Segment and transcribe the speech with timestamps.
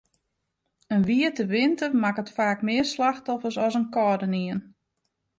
[0.95, 4.59] In wiete winter makket faak mear slachtoffers as in kâldenien.